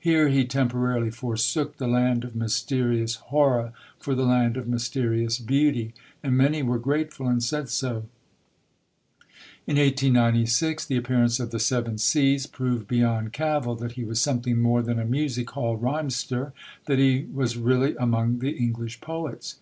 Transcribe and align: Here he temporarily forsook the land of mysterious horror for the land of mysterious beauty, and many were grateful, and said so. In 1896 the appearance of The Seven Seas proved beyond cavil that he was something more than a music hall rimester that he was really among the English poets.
Here 0.00 0.26
he 0.30 0.44
temporarily 0.46 1.12
forsook 1.12 1.76
the 1.76 1.86
land 1.86 2.24
of 2.24 2.34
mysterious 2.34 3.14
horror 3.14 3.72
for 4.00 4.16
the 4.16 4.24
land 4.24 4.56
of 4.56 4.66
mysterious 4.66 5.38
beauty, 5.38 5.94
and 6.24 6.36
many 6.36 6.60
were 6.60 6.80
grateful, 6.80 7.28
and 7.28 7.40
said 7.40 7.68
so. 7.68 8.06
In 9.68 9.76
1896 9.76 10.86
the 10.86 10.96
appearance 10.96 11.38
of 11.38 11.52
The 11.52 11.60
Seven 11.60 11.98
Seas 11.98 12.48
proved 12.48 12.88
beyond 12.88 13.32
cavil 13.32 13.76
that 13.76 13.92
he 13.92 14.02
was 14.02 14.20
something 14.20 14.58
more 14.58 14.82
than 14.82 14.98
a 14.98 15.04
music 15.04 15.50
hall 15.50 15.76
rimester 15.78 16.50
that 16.86 16.98
he 16.98 17.28
was 17.32 17.56
really 17.56 17.94
among 17.94 18.40
the 18.40 18.50
English 18.56 19.00
poets. 19.00 19.60